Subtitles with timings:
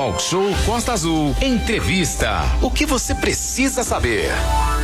[0.00, 1.36] Talk Show Costa Azul.
[1.42, 2.40] Entrevista.
[2.62, 4.30] O que você precisa saber?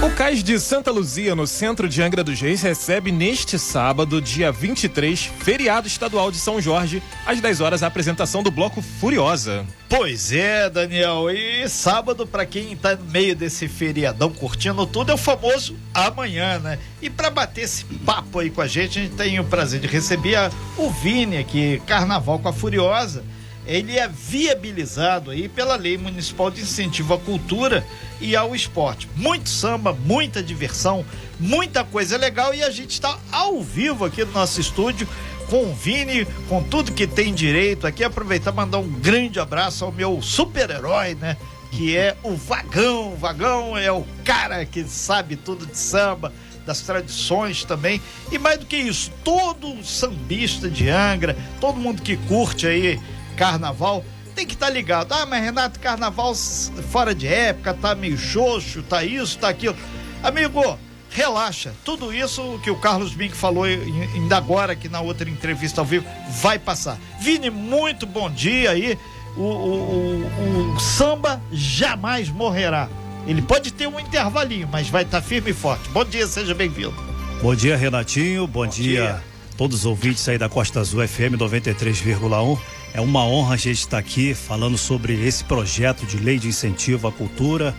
[0.03, 4.53] O Cais de Santa Luzia, no centro de Angra dos Reis, recebe neste sábado, dia
[4.53, 9.65] 23, feriado estadual de São Jorge, às 10 horas, a apresentação do Bloco Furiosa.
[9.89, 11.31] Pois é, Daniel.
[11.31, 16.59] E sábado, para quem tá no meio desse feriadão curtindo tudo, é o famoso amanhã,
[16.59, 16.79] né?
[17.01, 19.87] E para bater esse papo aí com a gente, a gente tem o prazer de
[19.87, 23.25] receber a, o Vini aqui, Carnaval com a Furiosa
[23.67, 27.85] ele é viabilizado aí pela Lei Municipal de Incentivo à Cultura
[28.21, 29.09] e ao Esporte.
[29.17, 31.05] Muito samba, muita diversão,
[31.39, 35.09] muita coisa legal e a gente está ao vivo aqui no nosso estúdio
[35.51, 38.05] com o Vini, com tudo que tem direito aqui.
[38.05, 41.37] Aproveitar mandar um grande abraço ao meu super-herói, né?
[41.71, 43.13] Que é o Vagão.
[43.13, 46.33] O Vagão é o cara que sabe tudo de samba,
[46.65, 48.01] das tradições também.
[48.31, 52.99] E mais do que isso, todo sambista de Angra, todo mundo que curte aí
[53.37, 54.05] carnaval,
[54.35, 55.13] tem que estar tá ligado.
[55.13, 59.77] Ah, mas Renato, carnaval fora de época, tá meio xoxo, tá isso, tá aquilo.
[60.23, 60.79] Amigo,
[61.11, 61.73] relaxa.
[61.85, 66.07] Tudo isso que o Carlos Mink falou ainda agora aqui na outra entrevista ao vivo
[66.41, 66.99] vai passar.
[67.21, 68.99] Vini, muito bom dia aí.
[69.37, 72.89] O, o, o, o samba jamais morrerá.
[73.27, 75.89] Ele pode ter um intervalinho, mas vai estar tá firme e forte.
[75.91, 76.95] Bom dia, seja bem-vindo.
[77.43, 78.47] Bom dia, Renatinho.
[78.47, 79.25] Bom, bom dia, dia,
[79.57, 82.59] todos os ouvintes aí da Costa Azul FM 93,1.
[82.97, 87.07] É uma honra a gente estar aqui falando sobre esse projeto de lei de incentivo
[87.07, 87.75] à cultura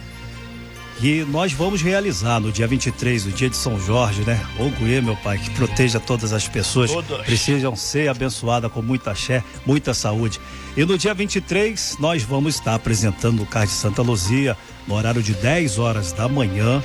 [1.00, 4.40] que nós vamos realizar no dia 23, o dia de São Jorge, né?
[4.60, 6.92] Oguê, meu pai, que proteja todas as pessoas.
[6.92, 7.26] Todos.
[7.26, 10.40] Precisam ser abençoadas com muita fé, muita saúde.
[10.76, 14.56] E no dia 23, nós vamos estar apresentando o Cais de Santa Luzia,
[14.88, 16.84] no horário de 10 horas da manhã.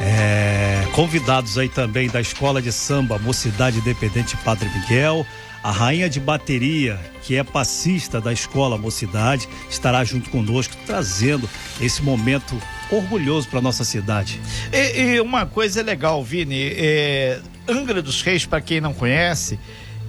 [0.00, 5.26] É, convidados aí também da Escola de Samba Mocidade Independente Padre Miguel,
[5.62, 11.48] a rainha de bateria, que é passista da escola Mocidade, estará junto conosco, trazendo
[11.80, 14.40] esse momento orgulhoso para nossa cidade.
[14.72, 19.58] E, e, uma coisa legal, Vini, é, Angra dos Reis, para quem não conhece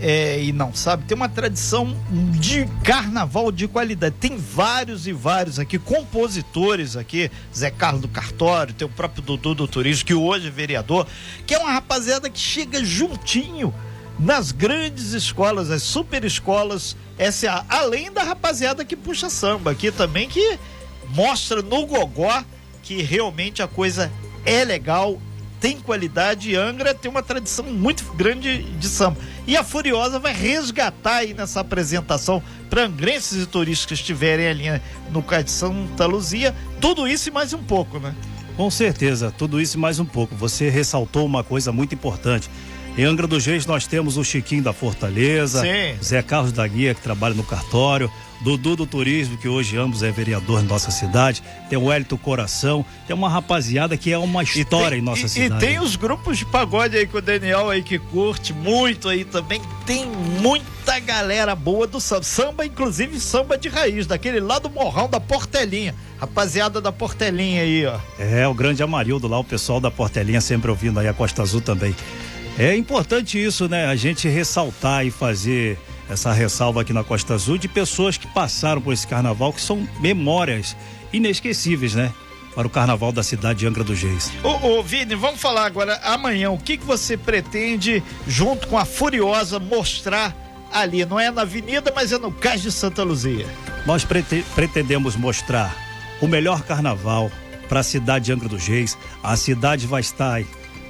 [0.02, 1.96] é, e não sabe, tem uma tradição
[2.40, 4.16] de carnaval de qualidade.
[4.20, 9.54] Tem vários e vários aqui, compositores aqui, Zé Carlos do Cartório, tem o próprio Dudu
[9.54, 11.06] do Turismo, que hoje é vereador,
[11.46, 13.72] que é uma rapaziada que chega juntinho
[14.22, 16.96] nas grandes escolas, as super escolas
[17.32, 20.60] SA, além da rapaziada que puxa samba aqui também, que
[21.10, 22.44] mostra no gogó
[22.84, 24.12] que realmente a coisa
[24.46, 25.20] é legal,
[25.60, 29.18] tem qualidade e Angra tem uma tradição muito grande de samba.
[29.46, 34.82] E a Furiosa vai resgatar aí nessa apresentação para angrenses e turistas que estiverem ali
[35.12, 38.16] no Cais de Santa Luzia, tudo isso e mais um pouco, né?
[38.58, 40.36] Com certeza, tudo isso e mais um pouco.
[40.36, 42.50] Você ressaltou uma coisa muito importante.
[42.98, 46.04] Em Angra dos Reis nós temos o Chiquinho da Fortaleza, Sim.
[46.04, 50.12] Zé Carlos da Guia, que trabalha no cartório, Dudu do Turismo, que hoje ambos é
[50.12, 54.90] vereador em nossa cidade, tem o Hélito Coração, tem uma rapaziada que é uma história
[54.90, 55.64] tem, em nossa e, cidade.
[55.64, 59.24] E tem os grupos de pagode aí com o Daniel aí que curte muito aí
[59.24, 60.06] também, tem
[60.42, 65.20] muita galera boa do samba, samba inclusive samba de raiz, daquele lá do Morrão da
[65.20, 67.98] Portelinha, rapaziada da Portelinha aí, ó.
[68.20, 71.62] É, o grande Amarildo lá, o pessoal da Portelinha sempre ouvindo aí a Costa Azul
[71.62, 71.96] também.
[72.58, 73.88] É importante isso, né?
[73.88, 75.80] A gente ressaltar e fazer
[76.10, 79.88] essa ressalva aqui na Costa Azul de pessoas que passaram por esse carnaval, que são
[80.00, 80.76] memórias
[81.14, 82.12] inesquecíveis, né?
[82.54, 84.32] Para o carnaval da cidade de Angra dos Reis.
[84.44, 86.52] Ô, ô Vini, vamos falar agora amanhã.
[86.52, 90.36] O que, que você pretende, junto com a Furiosa, mostrar
[90.72, 91.06] ali?
[91.06, 93.48] Não é na avenida, mas é no Cais de Santa Luzia.
[93.86, 94.06] Nós
[94.54, 95.74] pretendemos mostrar
[96.22, 97.32] o melhor carnaval
[97.70, 98.98] para a cidade de Angra dos Reis.
[99.24, 100.44] A cidade vai estar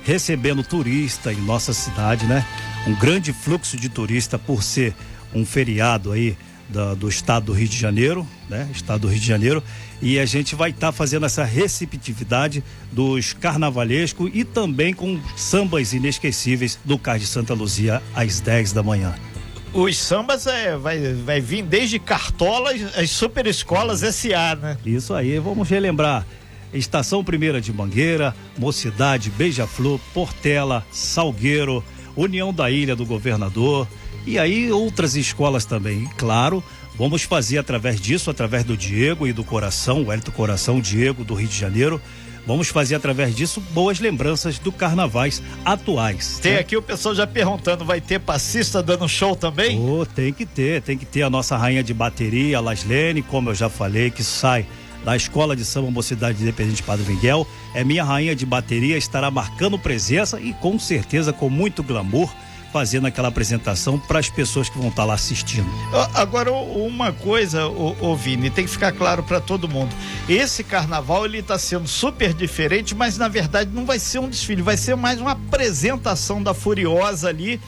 [0.03, 2.45] recebendo turista em nossa cidade, né?
[2.87, 4.93] Um grande fluxo de turista por ser
[5.33, 6.35] um feriado aí
[6.71, 8.69] da, do estado do Rio de Janeiro, né?
[8.73, 9.63] Estado do Rio de Janeiro.
[10.01, 15.93] E a gente vai estar tá fazendo essa receptividade dos carnavalescos e também com sambas
[15.93, 19.13] inesquecíveis do Cais de Santa Luzia às 10 da manhã.
[19.73, 24.77] Os sambas é, vai, vai vir desde Cartola, as super escolas SA, né?
[24.85, 26.25] Isso aí, vamos relembrar.
[26.73, 31.83] Estação Primeira de Mangueira, Mocidade, Beija-Flor, Portela, Salgueiro,
[32.15, 33.87] União da Ilha do Governador
[34.25, 36.03] e aí outras escolas também.
[36.03, 36.63] E, claro,
[36.95, 41.33] vamos fazer através disso, através do Diego e do Coração, o Hélito Coração, Diego do
[41.33, 42.01] Rio de Janeiro.
[42.45, 46.39] Vamos fazer através disso boas lembranças do carnavais atuais.
[46.41, 46.59] Tem né?
[46.59, 49.79] aqui o pessoal já perguntando, vai ter passista dando show também?
[49.79, 53.51] Oh, tem que ter, tem que ter a nossa rainha de bateria, a Laslene, como
[53.51, 54.65] eu já falei, que sai
[55.03, 57.47] da Escola de Samba Mocidade Independente Padre Miguel.
[57.73, 62.29] É minha rainha de bateria, estará marcando presença e com certeza com muito glamour,
[62.71, 65.69] fazendo aquela apresentação para as pessoas que vão estar lá assistindo.
[66.13, 69.93] Agora, uma coisa, o Vini, tem que ficar claro para todo mundo.
[70.29, 74.61] Esse carnaval ele está sendo super diferente, mas na verdade não vai ser um desfile,
[74.61, 77.59] vai ser mais uma apresentação da Furiosa ali.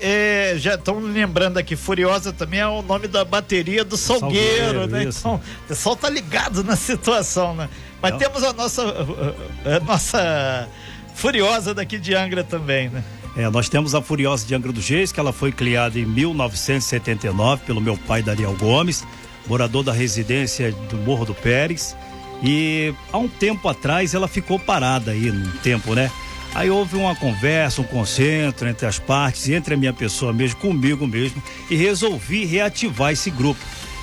[0.00, 4.86] É, já estão lembrando aqui, Furiosa também é o nome da bateria do Salgueiro, Salgueiro
[4.86, 5.04] né?
[5.04, 5.18] Isso.
[5.20, 7.68] Então, o pessoal tá ligado na situação, né?
[8.00, 10.68] Mas temos a nossa, a nossa
[11.14, 13.04] Furiosa daqui de Angra também, né?
[13.36, 17.62] É, nós temos a Furiosa de Angra dos Reis, que ela foi criada em 1979
[17.64, 19.04] pelo meu pai Daniel Gomes,
[19.46, 21.96] morador da residência do Morro do Pérez.
[22.42, 26.10] E há um tempo atrás ela ficou parada aí, num tempo, né?
[26.54, 31.06] Aí houve uma conversa, um concentro entre as partes, entre a minha pessoa mesmo, comigo
[31.06, 33.60] mesmo, e resolvi reativar esse grupo,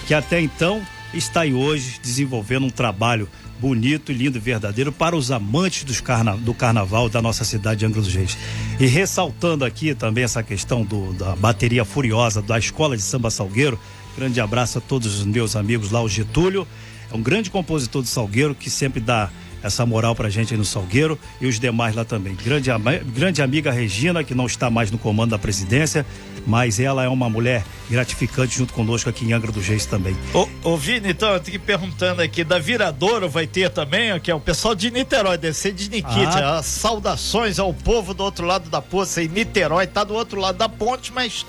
[0.07, 0.81] que até então
[1.13, 3.27] está aí hoje desenvolvendo um trabalho
[3.59, 7.85] bonito, lindo e verdadeiro para os amantes dos carna do carnaval da nossa cidade de
[7.85, 8.37] Angra dos Reis.
[8.79, 13.79] E ressaltando aqui também essa questão do, da bateria furiosa da Escola de Samba Salgueiro,
[14.15, 16.67] grande abraço a todos os meus amigos lá, o Getúlio,
[17.11, 19.29] é um grande compositor do Salgueiro que sempre dá
[19.61, 22.35] essa moral pra gente aí no Salgueiro e os demais lá também.
[22.35, 22.69] Grande,
[23.13, 26.05] grande amiga Regina, que não está mais no comando da presidência,
[26.45, 30.15] mas ela é uma mulher gratificante junto conosco aqui em Angra dos Reis também.
[30.33, 34.35] Ô, ô Vini, então, eu tenho perguntando aqui, da Viradouro vai ter também, que é
[34.35, 36.61] o pessoal de Niterói, deve ser de Nikit, ah.
[36.63, 40.69] saudações ao povo do outro lado da poça, e Niterói tá do outro lado da
[40.69, 41.45] ponte, mas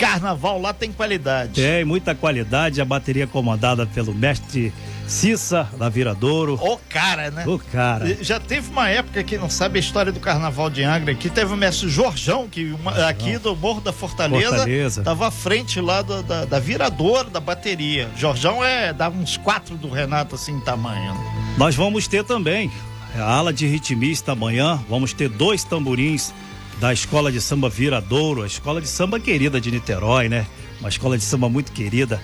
[0.00, 1.60] carnaval lá tem qualidade.
[1.60, 4.72] Tem muita qualidade, a bateria comandada pelo mestre
[5.06, 6.54] Cissa, da Viradouro.
[6.54, 7.44] O cara, né?
[7.46, 8.16] O cara.
[8.22, 11.52] Já teve uma época, que não sabe a história do Carnaval de Angra, que teve
[11.52, 15.02] o mestre Jorjão, que uma, aqui do Morro da Fortaleza, Fortaleza.
[15.02, 18.08] tava à frente lá do, da, da Viradouro, da bateria.
[18.16, 21.12] Jorjão é, dava uns quatro do Renato, assim, em tamanho.
[21.58, 22.70] Nós vamos ter também
[23.16, 26.32] a ala de ritmista amanhã, vamos ter dois tamborins
[26.80, 30.46] da Escola de Samba Viradouro, a escola de samba querida de Niterói, né?
[30.80, 32.20] Uma escola de samba muito querida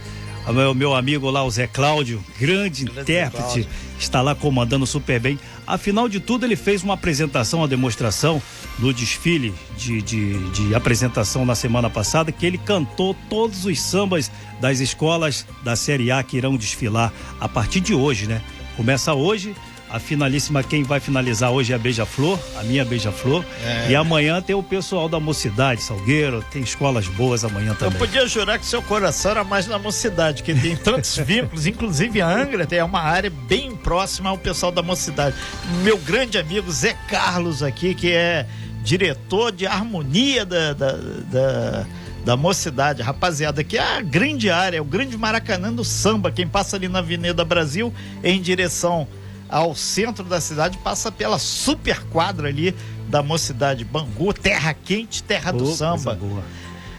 [0.47, 3.69] o meu, meu amigo lá, o Zé Cláudio, grande, grande intérprete,
[3.99, 5.38] está lá comandando super bem.
[5.67, 8.41] Afinal de tudo, ele fez uma apresentação, uma demonstração
[8.79, 14.31] no desfile de, de, de apresentação na semana passada, que ele cantou todos os sambas
[14.61, 18.41] das escolas da Série A que irão desfilar a partir de hoje, né?
[18.76, 19.55] Começa hoje
[19.88, 23.44] a finalíssima, quem vai finalizar hoje é a Beija-Flor, a minha Beija-Flor.
[23.64, 23.90] É.
[23.90, 27.94] E amanhã tem o pessoal da Mocidade, Salgueiro, tem escolas boas amanhã também.
[27.94, 32.20] Eu podia jurar que seu coração era mais na Mocidade, que tem tantos vínculos, inclusive
[32.20, 35.36] a Angra tem uma área bem próxima ao pessoal da Mocidade.
[35.82, 38.46] Meu grande amigo Zé Carlos aqui, que é
[38.82, 41.86] diretor de harmonia da, da, da
[42.26, 46.32] da mocidade, rapaziada, que é a grande área, é o grande Maracanã do samba.
[46.32, 47.94] Quem passa ali na Avenida Brasil
[48.24, 49.06] em direção
[49.48, 52.75] ao centro da cidade, passa pela super quadra ali
[53.08, 56.19] da mocidade Bangu, terra quente, terra do samba.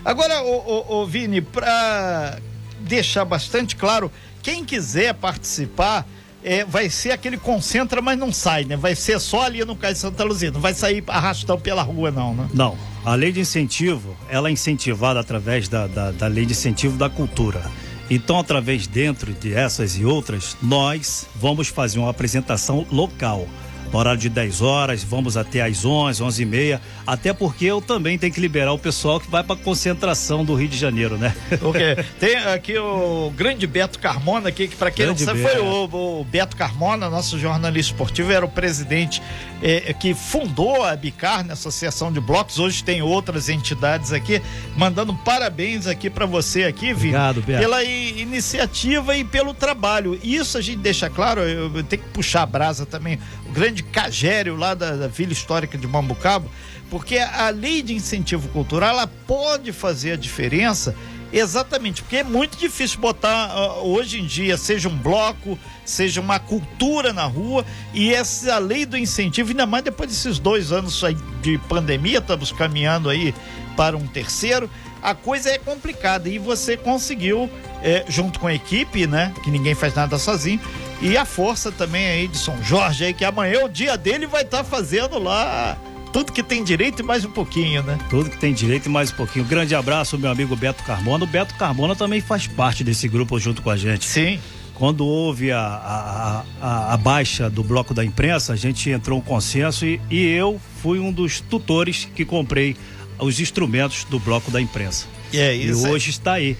[0.03, 2.39] Agora, o, Vini, para
[2.79, 4.11] deixar bastante claro,
[4.41, 6.07] quem quiser participar,
[6.43, 8.77] é, vai ser aquele concentra, mas não sai, né?
[8.77, 12.33] Vai ser só ali no Cais Santa Luzia, não vai sair arrastão pela rua, não,
[12.33, 12.47] né?
[12.53, 12.77] Não.
[13.03, 17.09] A lei de incentivo, ela é incentivada através da, da, da lei de incentivo da
[17.09, 17.69] cultura.
[18.09, 23.47] Então, através dentro de essas e outras, nós vamos fazer uma apresentação local
[23.91, 28.17] horário de 10 horas, vamos até às 11, 11 e meia, até porque eu também
[28.17, 31.35] tenho que liberar o pessoal que vai para concentração do Rio de Janeiro, né?
[31.61, 31.81] Ok.
[32.19, 36.19] Tem aqui o grande Beto Carmona aqui, que para quem grande não sabe, foi o,
[36.19, 39.21] o, Beto Carmona, nosso jornalista esportivo, era o presidente
[39.61, 44.41] eh, que fundou a Bicar, né, Associação de Blocos, hoje tem outras entidades aqui,
[44.75, 47.59] mandando parabéns aqui para você aqui, Vi, Obrigado, Beto.
[47.59, 50.19] pela iniciativa e pelo trabalho.
[50.23, 53.19] Isso a gente deixa claro, eu, eu tenho que puxar a brasa também,
[53.57, 56.47] grande cagério lá da, da Vila Histórica de Mambucabo,
[56.91, 60.95] porque a lei de incentivo cultural ela pode fazer a diferença
[61.33, 66.37] exatamente, porque é muito difícil botar uh, hoje em dia, seja um bloco, seja uma
[66.39, 71.03] cultura na rua, e essa lei do incentivo, ainda mais depois desses dois anos
[71.41, 73.33] de pandemia, estamos caminhando aí
[73.75, 74.69] para um terceiro,
[75.01, 77.49] a coisa é complicada e você conseguiu,
[77.83, 80.59] é, junto com a equipe, né, que ninguém faz nada sozinho,
[81.01, 84.41] e a força também aí de São Jorge aí, que amanhã o dia dele vai
[84.41, 85.77] estar tá fazendo lá
[86.11, 87.97] tudo que tem direito e mais um pouquinho, né?
[88.09, 89.45] Tudo que tem direito e mais um pouquinho.
[89.45, 91.23] Grande abraço, meu amigo Beto Carmona.
[91.23, 94.05] O Beto Carmona também faz parte desse grupo junto com a gente.
[94.05, 94.39] Sim.
[94.73, 99.21] Quando houve a, a, a, a baixa do bloco da imprensa, a gente entrou um
[99.21, 102.75] consenso e, e eu fui um dos tutores que comprei
[103.19, 105.07] os instrumentos do bloco da imprensa.
[105.31, 105.85] E é isso.
[105.85, 106.57] E hoje está aí.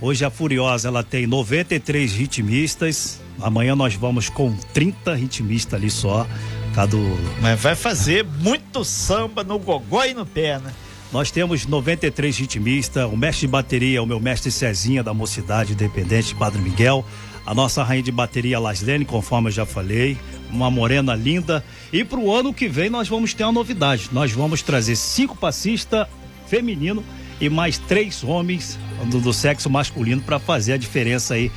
[0.00, 6.26] Hoje a Furiosa ela tem 93 ritmistas, Amanhã nós vamos com 30 ritmistas ali só.
[6.74, 6.96] Cada...
[7.40, 10.72] Mas vai fazer muito samba no gogó e no pé, né?
[11.12, 16.34] Nós temos 93 ritmistas, o mestre de bateria, o meu mestre Cezinha da Mocidade Independente,
[16.34, 17.04] Padre Miguel,
[17.48, 20.18] a nossa rainha de bateria Laslene, conforme eu já falei,
[20.50, 21.64] uma morena linda.
[21.90, 24.10] E para o ano que vem nós vamos ter uma novidade.
[24.12, 26.06] Nós vamos trazer cinco passistas
[26.46, 27.02] feminino
[27.40, 31.50] e mais três homens do, do sexo masculino para fazer a diferença aí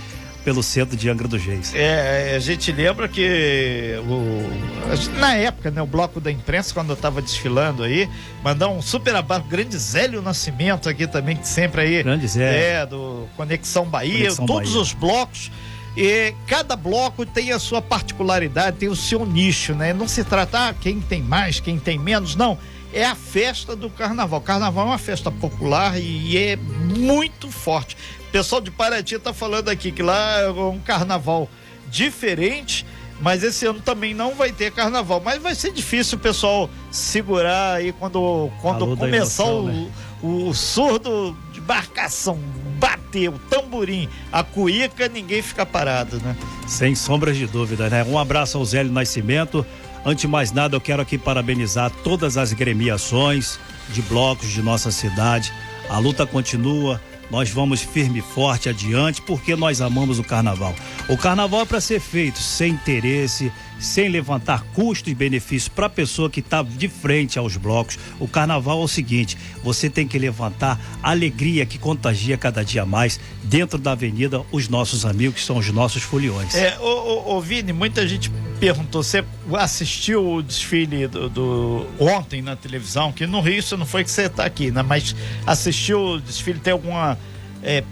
[0.46, 1.76] pelo centro de Angra dos Reis.
[1.76, 6.96] É, a gente lembra que o, na época, né, o bloco da imprensa, quando eu
[6.96, 8.08] estava desfilando aí,
[8.42, 12.02] mandar um super abraço, grande Zélio Nascimento aqui também, que sempre aí.
[12.02, 12.60] Grande Zélio.
[12.60, 14.82] É, do Conexão Bahia, Conexão todos Bahia.
[14.82, 15.52] os blocos.
[15.96, 19.94] E cada bloco tem a sua particularidade, tem o seu nicho, né?
[19.94, 22.58] Não se trata ah, quem tem mais, quem tem menos, não.
[22.94, 24.42] É a festa do carnaval.
[24.42, 27.98] Carnaval é uma festa popular e é muito forte.
[28.28, 31.50] O pessoal de Paraty tá falando aqui que lá é um carnaval
[31.90, 32.86] diferente,
[33.22, 35.22] mas esse ano também não vai ter carnaval.
[35.24, 39.92] Mas vai ser difícil o pessoal segurar aí quando, quando começar emoção, o, né?
[40.22, 42.40] o surdo embarcação
[42.80, 46.36] bater, o tamborim, a cuíca, ninguém fica parado, né?
[46.68, 48.04] Sem sombras de dúvida, né?
[48.04, 49.66] Um abraço ao Zélio Nascimento.
[50.04, 54.90] Antes de mais nada, eu quero aqui parabenizar todas as gremiações de blocos de nossa
[54.90, 55.54] cidade.
[55.90, 57.00] A luta continua.
[57.32, 60.76] Nós vamos firme e forte adiante porque nós amamos o carnaval.
[61.08, 65.90] O carnaval é para ser feito sem interesse, sem levantar custos e benefícios para a
[65.90, 67.98] pessoa que está de frente aos blocos.
[68.20, 72.86] O carnaval é o seguinte: você tem que levantar a alegria que contagia cada dia
[72.86, 76.54] mais dentro da avenida os nossos amigos, que são os nossos foliões.
[76.54, 78.30] É, ô, ô, ô, Vini, muita gente
[78.62, 79.26] perguntou, você
[79.58, 84.12] assistiu o desfile do, do- ontem na televisão, que no Rio isso não foi que
[84.12, 84.84] você tá aqui, né?
[84.84, 85.16] Mas
[85.48, 87.18] assistiu o desfile, tem alguma
[87.64, 87.84] é,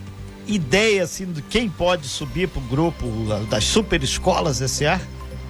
[0.47, 3.07] ideia assim de quem pode subir pro grupo
[3.49, 5.01] das super escolas ar?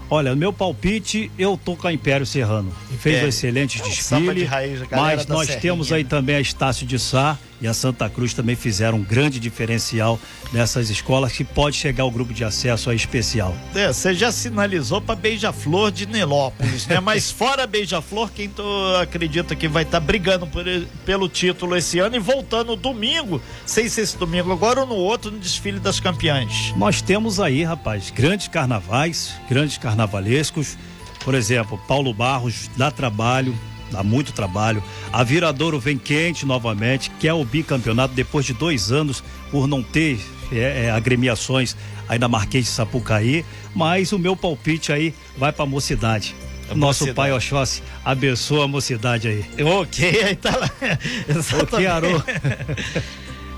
[0.09, 2.71] Olha, meu palpite, eu tô com a Império Serrano.
[2.87, 3.25] Fez Império.
[3.25, 4.33] um excelente É desfile.
[4.39, 6.09] de raiz, mas nós Serrinha, temos aí né?
[6.09, 10.19] também a Estácio de Sá e a Santa Cruz também fizeram um grande diferencial
[10.53, 13.55] nessas escolas que pode chegar ao grupo de acesso aí especial.
[13.75, 16.99] É, você já sinalizou pra Beija-Flor de Nelópolis, né?
[16.99, 18.63] Mas fora Beija-Flor, quem tu
[19.01, 20.65] acredita que vai estar brigando por
[21.05, 25.31] pelo título esse ano e voltando domingo, sei se esse domingo agora ou no outro,
[25.31, 26.73] no desfile das campeãs.
[26.75, 30.77] Nós temos aí, rapaz, grandes carnavais, grandes carnavalescos.
[31.23, 33.55] Por exemplo, Paulo Barros dá trabalho,
[33.91, 34.83] dá muito trabalho.
[35.11, 39.81] A Viradouro vem quente novamente, que é o bicampeonato depois de dois anos por não
[39.83, 40.19] ter
[40.51, 41.75] é, é, agremiações
[42.07, 43.45] aí na Marquês de Sapucaí.
[43.75, 46.35] Mas o meu palpite aí vai pra mocidade.
[46.69, 47.15] A Nosso mocidade.
[47.15, 49.45] pai Oxóssi abençoa a mocidade aí.
[49.63, 50.69] Ok, aí tá lá.
[51.63, 52.21] Ok, Arô.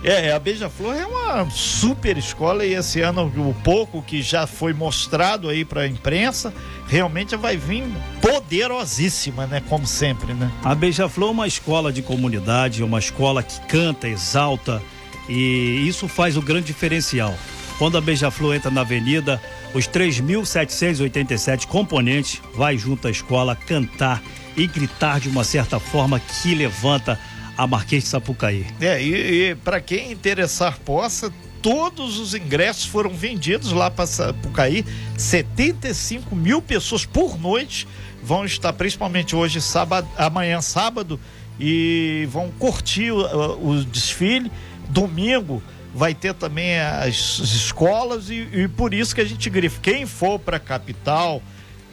[0.04, 4.74] É, a Beija-Flor é uma super escola e esse ano o pouco que já foi
[4.74, 6.52] mostrado aí pra imprensa,
[6.88, 7.84] realmente vai vir
[8.20, 9.62] poderosíssima, né?
[9.70, 10.52] Como sempre, né?
[10.64, 14.82] A Beija-Flor é uma escola de comunidade, uma escola que canta, exalta
[15.30, 17.36] e isso faz o grande diferencial.
[17.78, 19.42] Quando a Beija-Flor entra na avenida,
[19.74, 24.22] os 3.787 componentes vai junto à escola cantar
[24.58, 27.20] e gritar de uma certa forma que levanta
[27.58, 28.66] a Marquês de Sapucaí.
[28.80, 31.32] É, e, e para quem interessar possa,
[31.62, 34.86] todos os ingressos foram vendidos lá para Sapucaí.
[35.18, 37.88] 75 mil pessoas por noite
[38.24, 41.20] vão estar, principalmente hoje, sábado, amanhã, sábado,
[41.60, 44.52] e vão curtir o, o desfile.
[44.90, 45.62] Domingo
[45.94, 49.80] vai ter também as escolas, e, e por isso que a gente grifa.
[49.82, 51.42] Quem for para a capital,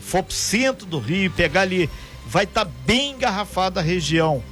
[0.00, 1.91] for para o centro do Rio, pegar ali,
[2.27, 4.43] vai estar bem engarrafada a região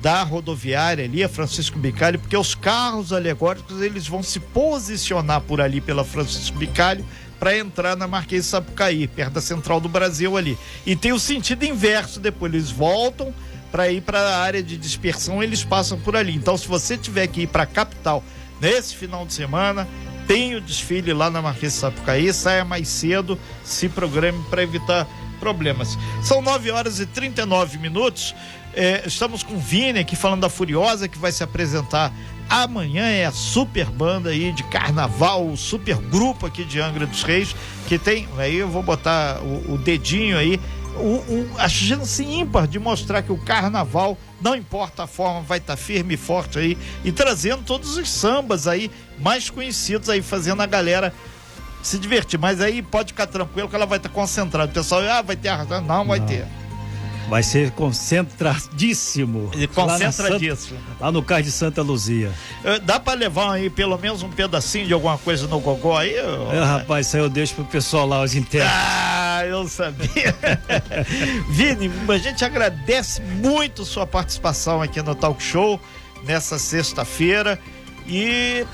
[0.00, 5.60] da rodoviária ali, a Francisco Bicalho, porque os carros alegóricos eles vão se posicionar por
[5.60, 7.04] ali pela Francisco Bicalho
[7.38, 10.58] para entrar na Marquês Sapucaí, perto da Central do Brasil ali.
[10.84, 13.32] E tem o sentido inverso depois, eles voltam
[13.70, 16.34] para ir para a área de dispersão, eles passam por ali.
[16.34, 18.22] Então, se você tiver que ir para a capital
[18.60, 19.86] nesse final de semana,
[20.26, 25.06] tem o desfile lá na Marquês de Sapucaí, saia mais cedo, se programe para evitar
[25.40, 25.98] problemas.
[26.22, 28.34] São 9 horas e 39 minutos.
[28.74, 32.12] É, estamos com o Vini aqui falando da Furiosa, que vai se apresentar
[32.48, 33.04] amanhã.
[33.06, 37.54] É a super banda aí de carnaval, o super grupo aqui de Angra dos Reis,
[37.88, 38.28] que tem.
[38.38, 40.60] Aí eu vou botar o, o dedinho aí.
[40.96, 45.58] O, o- a chance ímpar de mostrar que o carnaval, não importa a forma, vai
[45.58, 50.60] estar firme e forte aí e trazendo todos os sambas aí mais conhecidos aí, fazendo
[50.62, 51.12] a galera
[51.82, 52.38] se divertir.
[52.38, 54.70] Mas aí pode ficar tranquilo que ela vai estar concentrada.
[54.70, 55.86] O pessoal, ah, vai ter arrasado.
[55.86, 56.26] Não, vai Não.
[56.26, 56.44] ter.
[57.30, 59.50] Vai ser concentradíssimo.
[59.54, 60.78] E Lá, na Santa- concentradíssimo.
[61.00, 62.32] lá no Cais de Santa Luzia.
[62.64, 66.14] Eh, Dá pra levar aí pelo menos um pedacinho de alguma coisa no gogó aí?
[66.14, 68.72] É, rapaz, isso aí eu deixo pro pessoal lá, os internos.
[68.74, 70.36] Ah, eu sabia.
[71.50, 75.80] Vini, a gente agradece muito sua participação aqui no Talk Show
[76.24, 77.58] nessa sexta-feira
[78.06, 78.66] e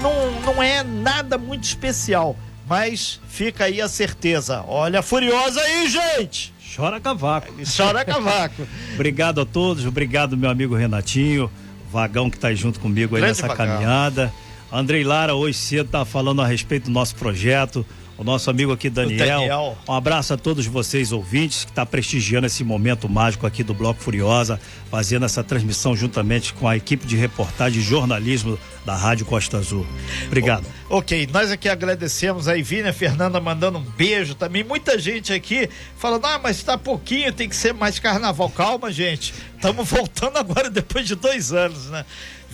[0.00, 2.36] não, não é nada muito especial,
[2.68, 4.62] mas fica aí a certeza.
[4.68, 6.52] Olha, furiosa aí, gente!
[6.74, 7.52] Chora cavaco.
[7.76, 8.66] Chora cavaco.
[8.94, 11.50] obrigado a todos, obrigado meu amigo Renatinho,
[11.90, 13.66] Vagão que está junto comigo aí Grande nessa vagão.
[13.66, 14.32] caminhada.
[14.72, 17.84] Andrei Lara hoje cedo tá falando a respeito do nosso projeto
[18.18, 19.18] o nosso amigo aqui Daniel.
[19.18, 19.78] Daniel.
[19.88, 24.00] Um abraço a todos vocês ouvintes que está prestigiando esse momento mágico aqui do Bloco
[24.00, 29.58] Furiosa, fazendo essa transmissão juntamente com a equipe de reportagem e jornalismo da Rádio Costa
[29.58, 29.86] Azul.
[30.26, 30.64] Obrigado.
[30.88, 34.62] O, ok, nós aqui agradecemos a Ivina Fernanda mandando um beijo também.
[34.62, 38.50] Muita gente aqui falando, ah, mas está pouquinho, tem que ser mais carnaval.
[38.50, 39.32] Calma, gente.
[39.56, 42.04] Estamos voltando agora depois de dois anos, né?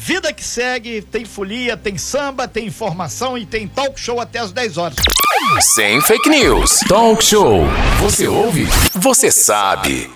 [0.01, 4.53] Vida que segue, tem folia, tem samba, tem informação e tem talk show até as
[4.53, 4.97] 10 horas.
[5.61, 6.79] Sem fake news.
[6.89, 7.63] Talk show.
[8.01, 8.69] Você ouve?
[8.95, 10.09] Você sabe.